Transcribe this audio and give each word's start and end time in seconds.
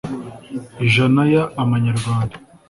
ijana 0.85 1.21
y 1.33 1.35
amanyarwanda 1.61 2.35